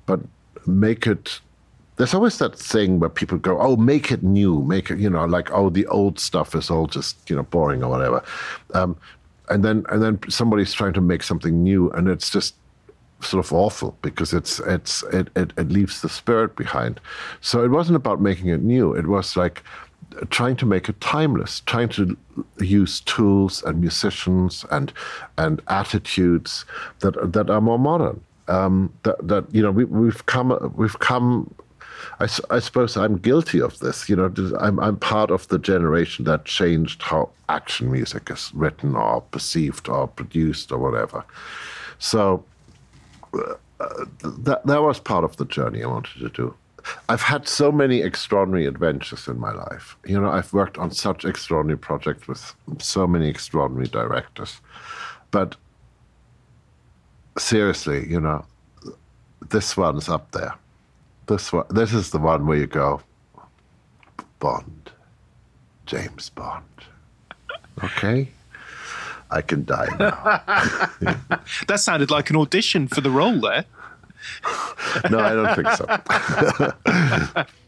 [0.06, 0.20] but
[0.66, 1.40] make it
[1.96, 5.24] there's always that thing where people go, "Oh, make it new, make it," you know,
[5.24, 8.22] like, "Oh, the old stuff is all just you know boring or whatever,"
[8.74, 8.96] um,
[9.48, 12.54] and then and then somebody's trying to make something new, and it's just
[13.22, 17.00] sort of awful because it's it's it, it, it leaves the spirit behind.
[17.40, 19.62] So it wasn't about making it new; it was like
[20.28, 22.16] trying to make it timeless, trying to
[22.60, 24.92] use tools and musicians and
[25.38, 26.66] and attitudes
[27.00, 31.54] that that are more modern um, that that you know we, we've come we've come.
[32.20, 34.08] I, I, suppose I'm guilty of this.
[34.08, 38.94] You know, I'm I'm part of the generation that changed how action music is written
[38.94, 41.24] or perceived or produced or whatever.
[41.98, 42.44] So
[43.32, 46.54] that that was part of the journey I wanted to do.
[47.08, 49.96] I've had so many extraordinary adventures in my life.
[50.06, 54.60] You know, I've worked on such extraordinary projects with so many extraordinary directors.
[55.30, 55.56] But
[57.38, 58.44] seriously, you know,
[59.48, 60.54] this one's up there.
[61.26, 63.00] This one, this is the one where you go,
[64.38, 64.92] Bond,
[65.86, 66.64] James Bond.
[67.82, 68.28] Okay,
[69.30, 70.42] I can die now.
[71.68, 73.64] That sounded like an audition for the role there.
[75.10, 75.68] no, I don't think
[76.84, 77.44] so.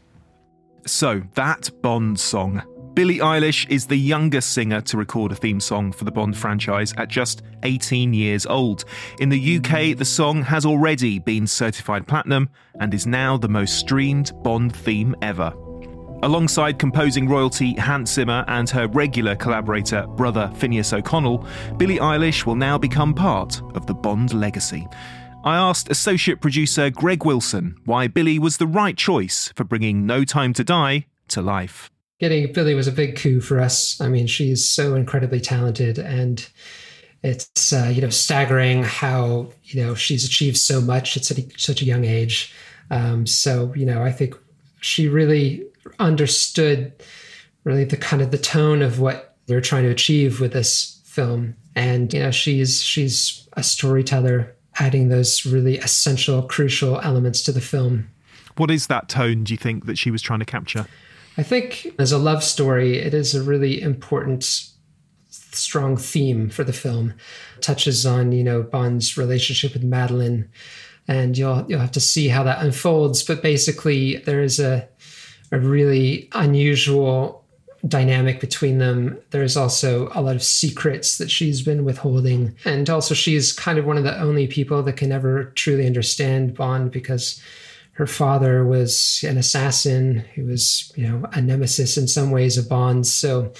[0.85, 2.63] So, that Bond song.
[2.93, 6.93] Billie Eilish is the youngest singer to record a theme song for the Bond franchise
[6.97, 8.85] at just 18 years old.
[9.19, 12.49] In the UK, the song has already been certified platinum
[12.79, 15.53] and is now the most streamed Bond theme ever.
[16.23, 21.45] Alongside composing royalty Hans Zimmer and her regular collaborator, brother Finneas O'Connell,
[21.77, 24.85] Billie Eilish will now become part of the Bond legacy.
[25.45, 30.25] I asked associate producer Greg Wilson why Billie was the right choice for bringing No
[30.25, 31.89] Time to Die to life.
[32.19, 33.99] Getting Billie was a big coup for us.
[34.01, 36.45] I mean, she's so incredibly talented, and
[37.23, 41.85] it's uh, you know staggering how you know she's achieved so much at such a,
[41.85, 42.53] young age.
[42.91, 44.35] Um, so you know, I think
[44.81, 45.63] she really
[45.99, 46.93] understood
[47.63, 51.55] really the kind of the tone of what they're trying to achieve with this film,
[51.75, 57.61] and you know, she's she's a storyteller, adding those really essential, crucial elements to the
[57.61, 58.09] film.
[58.57, 60.85] What is that tone, do you think, that she was trying to capture?
[61.39, 64.43] I think as a love story, it is a really important,
[65.29, 67.13] strong theme for the film.
[67.55, 70.49] It touches on you know Bond's relationship with Madeleine,
[71.07, 73.23] and you'll you'll have to see how that unfolds.
[73.23, 74.85] But basically, there is a
[75.49, 77.45] a really unusual
[77.87, 79.17] dynamic between them.
[79.29, 83.85] There's also a lot of secrets that she's been withholding, and also she's kind of
[83.85, 87.41] one of the only people that can ever truly understand Bond because
[87.99, 92.69] her father was an assassin who was you know a nemesis in some ways of
[92.69, 93.51] Bond's so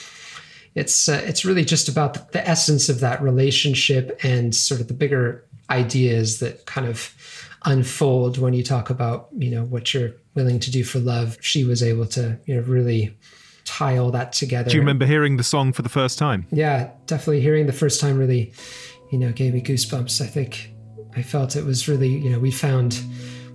[0.75, 4.87] it's uh, it's really just about the, the essence of that relationship and sort of
[4.87, 7.13] the bigger ideas that kind of
[7.65, 11.37] unfold when you talk about you know what you're willing to do for love.
[11.41, 13.17] She was able to you know really
[13.65, 14.69] tie all that together.
[14.69, 16.47] Do you remember hearing the song for the first time?
[16.49, 18.53] yeah definitely hearing the first time really
[19.11, 20.21] you know gave me goosebumps.
[20.21, 20.71] I think
[21.17, 23.01] i felt it was really you know we found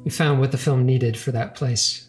[0.05, 2.09] we found what the film needed for that place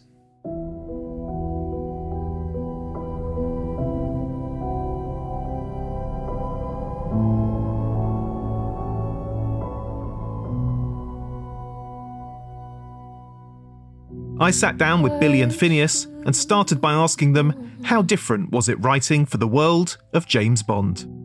[14.38, 18.68] I sat down with Billie and Finneas and started by asking them how different was
[18.68, 21.15] it writing for the world of James Bond?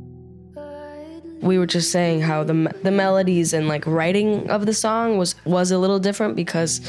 [1.41, 5.35] We were just saying how the the melodies and like writing of the song was
[5.45, 6.81] was a little different because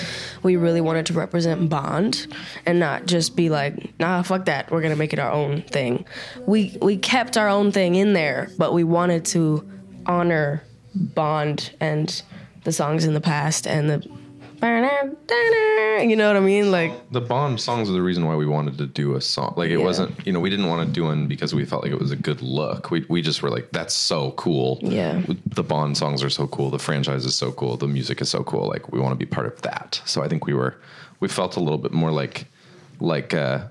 [0.42, 2.26] we really wanted to represent Bond
[2.66, 6.04] and not just be like nah fuck that we're gonna make it our own thing.
[6.46, 9.68] We we kept our own thing in there, but we wanted to
[10.06, 10.62] honor
[10.94, 12.22] Bond and
[12.64, 14.08] the songs in the past and the
[14.62, 18.78] you know what I mean like The Bond songs are the reason why we wanted
[18.78, 19.54] to do a song.
[19.56, 19.84] Like it Yeah.
[19.84, 22.10] wasn't, you know, we didn't want to do one because we felt like it was
[22.12, 22.90] a good look.
[22.90, 24.78] We we just were like, that's so cool.
[24.82, 25.22] Yeah.
[25.46, 26.70] The Bond songs are so cool.
[26.70, 27.76] The franchise is so cool.
[27.76, 28.66] The music is so cool.
[28.68, 30.00] Like we want to be part of that.
[30.04, 30.74] So I think we were,
[31.20, 32.46] we felt a little bit more like,
[33.00, 33.64] like uh,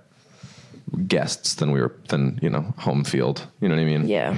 [1.08, 3.48] guests than we were than you know home field.
[3.62, 4.08] You know what I mean?
[4.08, 4.38] yeah.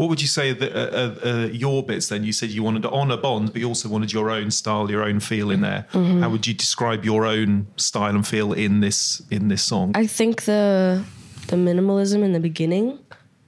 [0.00, 2.24] What would you say that uh, uh, uh, your bits then?
[2.24, 5.02] You said you wanted to honour Bond, but you also wanted your own style, your
[5.02, 5.84] own feel in there.
[5.92, 9.92] How would you describe your own style and feel in this in this song?
[9.94, 11.04] I think the
[11.48, 12.98] the minimalism in the beginning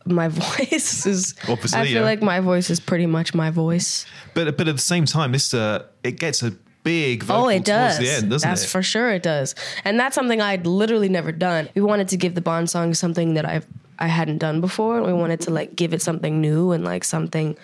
[0.05, 2.01] my voice is Obviously, I feel yeah.
[2.03, 4.05] like my voice is pretty much my voice.
[4.35, 6.51] but but at the same time, this uh, it gets a
[6.83, 7.97] big vocal Oh, it does.
[7.97, 8.69] towards the end, doesn't that's it?
[8.69, 9.55] for sure it does.
[9.85, 11.69] And that's something I'd literally never done.
[11.75, 13.67] We wanted to give the Bond song something that I've
[13.99, 15.03] I hadn't done before.
[15.03, 17.57] We wanted to like give it something new and like something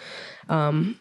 [0.48, 0.98] um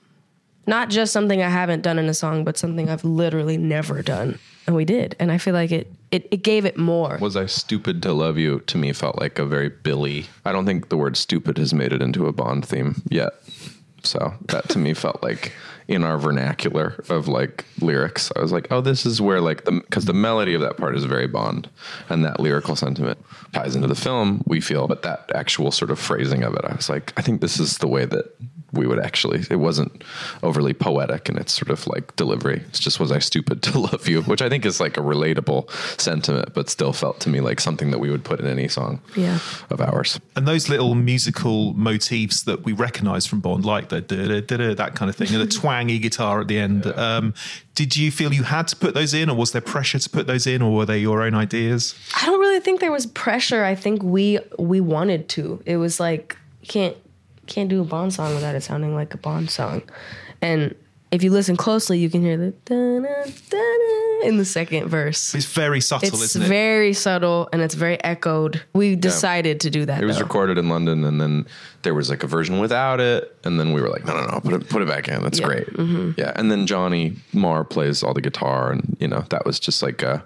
[0.68, 4.38] not just something I haven't done in a song, but something I've literally never done.
[4.68, 5.16] And we did.
[5.18, 7.18] And I feel like it it, it gave it more.
[7.20, 8.60] Was I stupid to love you?
[8.62, 10.26] To me, felt like a very Billie.
[10.46, 13.34] I don't think the word stupid has made it into a Bond theme yet.
[14.08, 15.52] So that to me felt like
[15.88, 18.32] in our vernacular of like lyrics.
[18.36, 20.96] I was like, oh, this is where like the because the melody of that part
[20.96, 21.70] is very Bond,
[22.10, 23.20] and that lyrical sentiment
[23.54, 24.44] ties into the film.
[24.46, 27.42] We feel, but that actual sort of phrasing of it, I was like, I think
[27.42, 28.36] this is the way that
[28.78, 29.44] we would actually.
[29.50, 30.04] It wasn't
[30.44, 32.62] overly poetic in its sort of like delivery.
[32.70, 35.70] It's just was I stupid to love you, which I think is like a relatable
[36.00, 39.02] sentiment, but still felt to me like something that we would put in any song
[39.16, 39.40] Yeah.
[39.70, 40.20] of ours.
[40.36, 44.58] And those little musical motifs that we recognise from Bond, like the da, da, da,
[44.58, 46.86] da, that kind of thing, and the twangy guitar at the end.
[46.86, 47.34] Um,
[47.76, 50.28] did you feel you had to put those in, or was there pressure to put
[50.28, 51.94] those in, or were they your own ideas?
[52.20, 53.64] I don't really think there was pressure.
[53.64, 55.62] I think we we wanted to.
[55.66, 56.36] It was like
[56.68, 56.98] can't
[57.48, 59.82] can't do a Bond song without it sounding like a Bond song.
[60.42, 60.76] And
[61.12, 63.08] if you listen closely, you can hear the da-na,
[63.50, 65.34] da-na in the second verse.
[65.34, 66.48] It's very subtle, It's isn't it?
[66.48, 68.62] very subtle and it's very echoed.
[68.74, 70.04] We decided to do that.
[70.04, 70.24] It was though.
[70.24, 71.46] recorded in London, and then
[71.84, 74.40] there was like a version without it, and then we were like, no, no, no,
[74.42, 75.24] put it put it back in.
[75.24, 75.48] That's Yeah.
[75.48, 76.04] Mm-hmm.
[76.12, 76.18] great.
[76.18, 79.82] Yeah, and then Johnny Marr plays all the guitar, and you know that was just
[79.82, 80.26] like, a,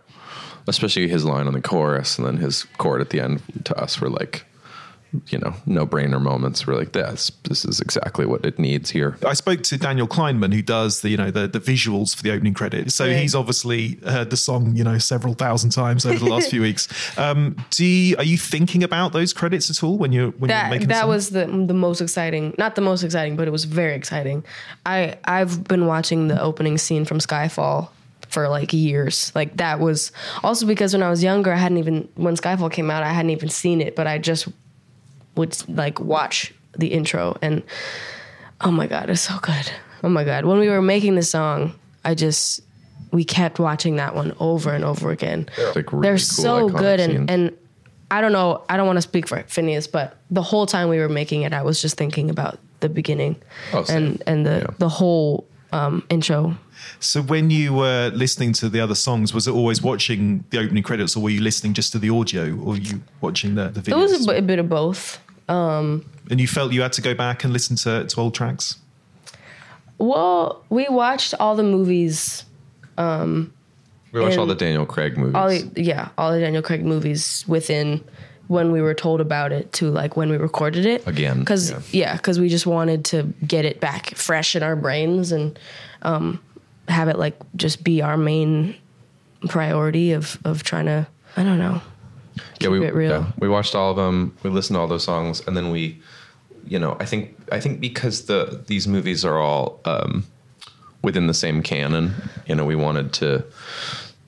[0.68, 4.02] especially his line on the chorus, and then his chord at the end to us
[4.02, 4.46] were like,
[5.28, 6.66] you know, no brainer moments.
[6.66, 9.18] We're like, this this is exactly what it needs here.
[9.26, 12.32] I spoke to Daniel Kleinman, who does the you know the, the visuals for the
[12.32, 12.96] opening credits.
[12.96, 13.18] So Right.
[13.18, 16.88] he's obviously heard the song you know several thousand times over the last few weeks.
[17.18, 20.58] Um, do you, are you thinking about those credits at all when you're when you're
[20.58, 21.10] that making the that song?
[21.10, 24.44] was the the most exciting not the most exciting but it was very exciting
[24.86, 27.90] i i've been watching the opening scene from skyfall
[28.30, 30.12] for like years like that was
[30.44, 33.32] also because when i was younger i hadn't even when skyfall came out i hadn't
[33.32, 34.48] even seen it but i just
[35.36, 37.64] would like watch the intro and
[38.62, 39.72] oh my god it's so good.
[40.04, 40.46] Oh my god.
[40.46, 41.74] When we were making the song
[42.04, 42.62] i just
[43.12, 45.48] we kept watching that one over and over again.
[45.76, 47.58] Like really they're cool, so good and and
[48.10, 48.62] I don't know.
[48.68, 51.54] I don't want to speak for Finneas, but the whole time we were making it,
[51.54, 53.38] I was just thinking about the beginning
[53.74, 54.76] Oh, and and the Yeah.
[54.80, 56.56] the whole um, intro.
[57.00, 60.84] So when you were listening to the other songs, was it always watching the opening
[60.84, 63.92] credits, or were you listening just to the audio, or were you watching the the
[63.92, 65.20] It was a, b- a bit of both.
[65.48, 68.78] and you felt you had to go back and listen to, to old tracks.
[69.98, 72.46] Well, we watched all the movies.
[72.98, 75.36] We watched all the Daniel Craig movies.
[75.36, 78.04] All the, yeah, all the Daniel Craig movies within
[78.52, 81.80] when we were told about it to like when we recorded it Again, Because yeah.
[81.92, 85.58] yeah, because we just wanted to get it back fresh in our brains and
[86.02, 86.40] um,
[86.90, 88.76] have it like just be our main
[89.48, 91.82] priority of of trying to I don't know.
[92.60, 94.36] yeah, we yeah, we watched all of them.
[94.44, 96.02] We listened to all those songs, and then we,
[96.68, 100.26] you know, I think I think because the these movies are all um,
[101.02, 102.14] within the same canon,
[102.48, 103.44] you know, we wanted to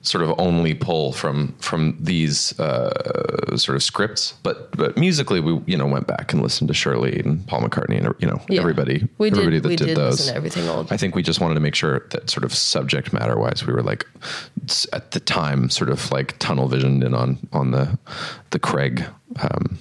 [0.04, 5.58] sort of only pull from from these uh, sort of scripts, but but musically we
[5.66, 8.60] you know went back and listened to Shirley and Paul McCartney and you know Yeah.
[8.60, 10.28] everybody We did- everybody that we did, did those.
[10.30, 10.92] everything old.
[10.92, 13.72] I think we just wanted to make sure that sort of subject matter wise, we
[13.72, 14.06] were like
[14.92, 17.98] at the time sort of like tunnel visioned in on on the
[18.50, 19.04] the Craig
[19.40, 19.78] um,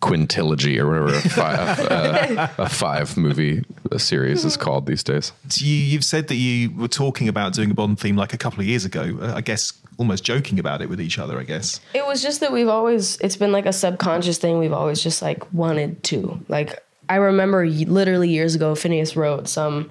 [0.00, 3.64] quintilogy or whatever a five, uh, a five movie
[3.96, 5.32] series is called these days.
[5.56, 8.60] You, you've said that you were talking about doing a Bond theme like a couple
[8.60, 9.18] of years ago.
[9.20, 11.38] Uh, I guess almost joking about it with each other.
[11.38, 11.80] I guess.
[11.94, 15.22] It was just that we've always it's been like a subconscious thing we've always just
[15.22, 16.40] like wanted to.
[16.48, 19.90] Like I remember literally years ago Finneas wrote some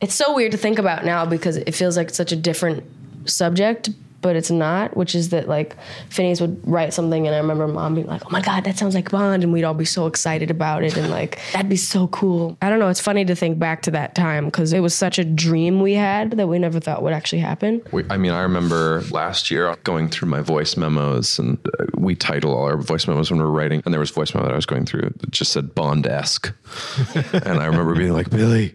[0.00, 2.84] It's so weird to think about now because it feels like such a different
[3.26, 3.90] subject,
[4.24, 5.76] but it's not, which is that like
[6.08, 8.94] Finneas would write something and I remember mom being like, "Oh my god, that sounds
[8.94, 12.08] like Bond." And we'd all be so excited about it and like that'd be so
[12.08, 12.56] cool.
[12.62, 15.18] I don't know, it's funny to think back to that time cuz it was such
[15.18, 17.82] a dream we had that we never thought would actually happen.
[17.92, 22.14] We, I mean, I remember last year going through my voice memos, and uh, we
[22.14, 23.82] title all our voice memos when we're writing.
[23.84, 26.06] And there was a voice memo that I was going through that just said Bond
[26.06, 26.50] esque,
[27.14, 28.74] and I remember being like Billie,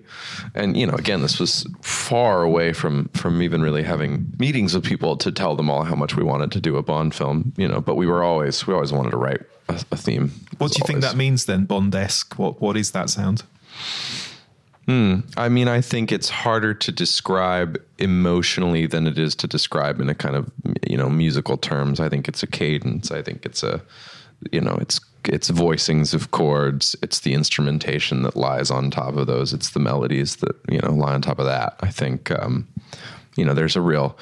[0.53, 4.83] and you know, again, this was far away from from even really having meetings with
[4.83, 7.67] people to tell them all how much we wanted to do a Bond film, you
[7.67, 7.79] know.
[7.79, 10.31] But we were always we always wanted to write a, a theme.
[10.57, 12.37] What do you think that means then, Bond-esque?
[12.37, 13.43] What What is that sound?
[15.37, 20.09] I mean, I think it's harder to describe emotionally than it is to describe in
[20.09, 20.51] a kind of
[20.89, 21.99] you know musical terms.
[21.99, 23.11] I think it's a cadence.
[23.11, 23.81] I think it's a
[24.51, 26.95] you know it's it's voicings of chords.
[27.01, 29.53] It's the instrumentation that lies on top of those.
[29.53, 31.75] It's the melodies that you know lie on top of that.
[31.79, 32.67] I think um,
[33.37, 34.17] you know there's a real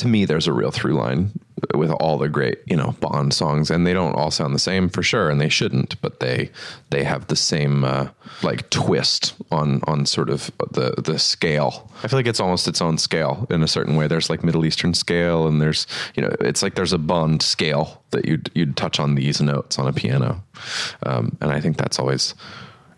[0.00, 1.30] to me there's a real through line
[1.74, 4.88] with all the great you know bond songs and they don't all sound the same
[4.88, 6.50] for sure and they shouldn't but they
[6.88, 8.08] they have the same uh,
[8.42, 11.90] like twist on on sort of the the scale.
[12.02, 14.08] I feel like it's almost its own scale in a certain way.
[14.08, 18.02] There's like middle eastern scale and there's you know it's like there's a bond scale
[18.10, 20.42] that you'd you'd touch on these notes on a piano.
[21.04, 22.34] Um, and i think that's always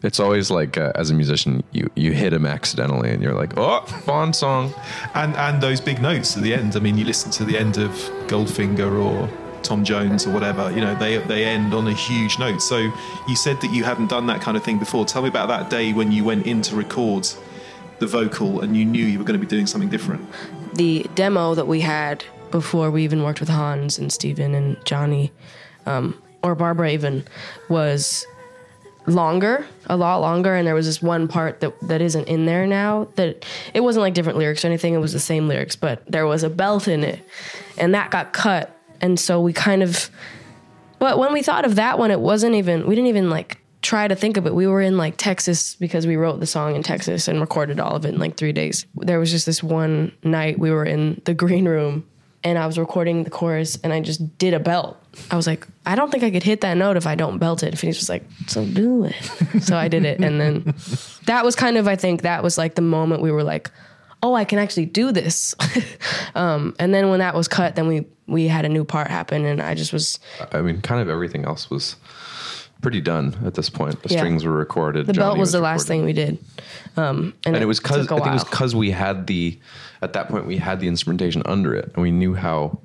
[0.03, 3.53] it's always like uh, as a musician you you hit them accidentally and you're like
[3.57, 4.73] oh bond song
[5.15, 6.77] And and those big notes at the end.
[6.77, 7.91] I mean, you listen to the end of
[8.27, 9.29] Goldfinger or
[9.63, 10.71] Tom Jones or whatever.
[10.73, 12.61] You know, they they end on a huge note.
[12.63, 12.79] So
[13.29, 15.05] you said that you hadn't done that kind of thing before.
[15.05, 17.29] Tell me about that day when you went in to record
[17.99, 20.27] the vocal and you knew you were going to be doing something different.
[20.75, 25.33] The demo that we had before we even worked with Hans and Steven and Johnny,
[25.87, 27.25] um, or Barbara even,
[27.69, 28.27] was
[29.07, 32.67] longer, a lot longer, and there was this one part that that isn't in there
[32.67, 33.09] now.
[33.17, 33.45] That
[33.75, 36.43] it wasn't like different lyrics or anything; it was the same lyrics, but there was
[36.43, 37.27] a belt in it,
[37.79, 40.11] and that got cut, and so we kind of.
[40.99, 42.87] But when we thought of that one, it wasn't even.
[42.87, 44.55] We didn't even like try to think of it.
[44.55, 47.97] We were in like Texas because we wrote the song in Texas and recorded all
[47.97, 48.87] of it in like three days.
[48.95, 52.07] There was just this one night we were in the green room
[52.45, 54.99] and I was recording the chorus and I just did a belt.
[55.31, 57.63] I was like, I don't think I could hit that note if I don't belt
[57.63, 57.69] it.
[57.69, 59.15] And Finneas was like, so do it.
[59.63, 60.21] so I did it.
[60.21, 60.75] And then
[61.27, 63.71] that was kind of, I think that was like the moment we were like,
[64.23, 65.55] oh, I can actually do this.
[66.35, 69.45] um, and then when that was cut, then we, we had a new part happen
[69.45, 70.19] and I just was.
[70.53, 71.97] I mean, kind of everything else was
[72.83, 74.03] pretty done at this point.
[74.03, 74.19] The Yeah.
[74.19, 75.07] strings were recorded.
[75.07, 76.37] The Johnny belt was, the last thing we did.
[76.97, 79.59] Um, and, and it was because I think it was because we had the
[80.03, 82.79] at that point we had the instrumentation under it and we knew how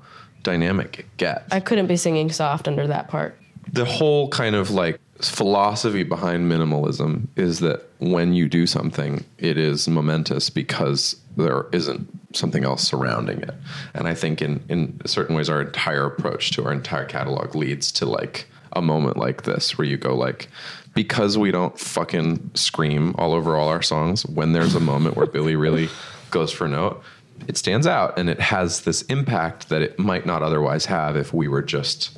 [0.43, 1.51] dynamic it gets.
[1.51, 3.37] I couldn't be singing soft under that part.
[3.73, 9.57] the whole kind of like philosophy behind minimalism is that when you do something, it
[9.57, 13.55] is momentous because there isn't something else surrounding it.
[13.93, 17.91] And I think in in certain ways, our entire approach to our entire catalog leads
[17.93, 20.47] to like a moment like this where you go like.
[20.93, 25.27] Because we don't fucking scream all over all our songs, when there's a moment where
[25.27, 25.89] Billie really
[26.31, 27.03] goes for a note,
[27.47, 31.33] it stands out and it has this impact that it might not otherwise have if
[31.33, 32.17] we were just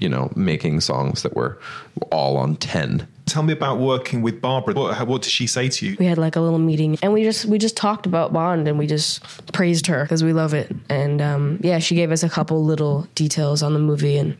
[0.00, 1.58] you know, making songs that were
[2.10, 3.06] all on 10.
[3.26, 4.74] Tell me about working with Barbara.
[4.74, 5.96] What, what did she say to you?
[6.00, 8.78] we had like a little meeting and we just we just talked about bond and
[8.78, 12.28] we just praised her because we love it and um, yeah she gave us a
[12.28, 14.36] couple little details on the movie and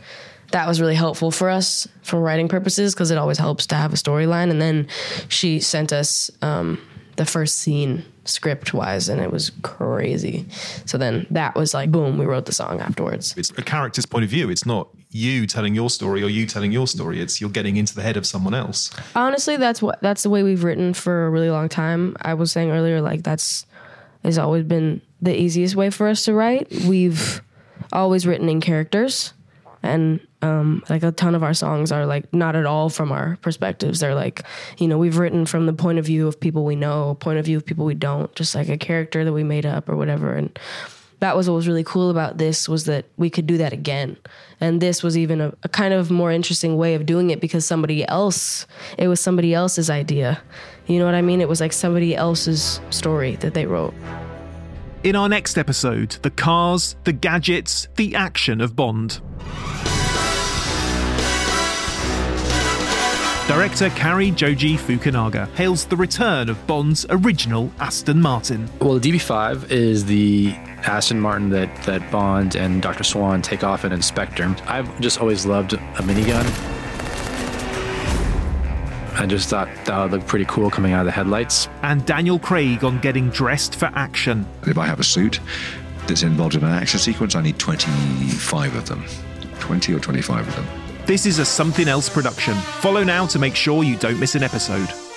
[0.52, 3.92] that was really helpful for us for writing purposes because it always helps to have
[3.92, 4.86] a storyline and then
[5.28, 6.80] she sent us um,
[7.16, 10.46] the first scene script wise and it was crazy
[10.86, 14.24] so then that was like boom we wrote the song afterwards It's a character's point
[14.24, 14.50] of view.
[14.50, 17.20] It's not you telling your story or you telling your story.
[17.20, 18.90] It's you're getting into the head of someone else.
[19.16, 22.52] honestly that's what that's the way we've written for a really long time i was
[22.52, 23.66] saying earlier like that's
[24.22, 27.42] has always been the easiest way for us to write we've
[27.92, 29.32] always written in characters
[29.82, 33.36] and um, like a ton of our songs are like not at all from our
[33.42, 34.00] perspectives.
[34.00, 34.42] They're like
[34.78, 37.44] you know we've written from the point of view of people we know point of
[37.44, 40.34] view of people we don't just like a character that we made up or whatever.
[40.34, 40.58] And
[41.20, 44.16] that was what was really cool about this was that we could do that again.
[44.60, 47.64] And this was even a, a kind of more interesting way of doing it because
[47.64, 48.66] somebody else
[48.98, 50.42] it was somebody else's idea.
[50.86, 51.40] You know what i mean?
[51.40, 53.94] It was like somebody else's story that they wrote.
[55.02, 59.20] In our next episode, the cars, the gadgets, the action of Bond.
[63.50, 68.70] Director Cary Joji Fukunaga hails the return of Bond's original Aston Martin.
[68.80, 70.52] Well, the DB5 is the
[70.84, 73.02] Aston Martin that, that Bond and Dr.
[73.02, 74.54] Swann take off in Inspector.
[74.68, 76.46] I've just always loved a minigun.
[79.18, 81.66] I just thought that would look pretty cool coming out of the headlights.
[81.82, 84.46] And Daniel Craig on getting dressed for action.
[84.62, 85.40] If I have a suit
[86.06, 89.04] that's involved in an action sequence, I need 25 of them.
[89.58, 90.79] 20 or 25 of them.
[91.10, 92.54] This is a Something Else production.
[92.78, 95.09] Follow now to make sure you don't miss an episode.